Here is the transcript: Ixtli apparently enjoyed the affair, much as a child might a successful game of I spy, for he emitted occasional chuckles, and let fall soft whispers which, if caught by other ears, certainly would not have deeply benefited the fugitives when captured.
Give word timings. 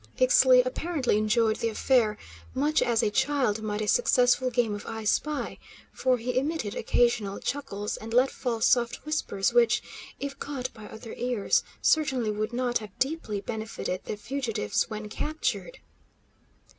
Ixtli 0.17 0.65
apparently 0.65 1.15
enjoyed 1.19 1.57
the 1.57 1.69
affair, 1.69 2.17
much 2.55 2.81
as 2.81 3.03
a 3.03 3.11
child 3.11 3.61
might 3.61 3.81
a 3.83 3.87
successful 3.87 4.49
game 4.49 4.73
of 4.73 4.83
I 4.87 5.03
spy, 5.03 5.59
for 5.93 6.17
he 6.17 6.39
emitted 6.39 6.73
occasional 6.73 7.39
chuckles, 7.39 7.97
and 7.97 8.11
let 8.11 8.31
fall 8.31 8.61
soft 8.61 9.05
whispers 9.05 9.53
which, 9.53 9.83
if 10.19 10.39
caught 10.39 10.73
by 10.73 10.85
other 10.87 11.13
ears, 11.17 11.61
certainly 11.83 12.31
would 12.31 12.51
not 12.51 12.79
have 12.79 12.97
deeply 12.97 13.41
benefited 13.41 14.01
the 14.05 14.17
fugitives 14.17 14.89
when 14.89 15.07
captured. 15.07 15.77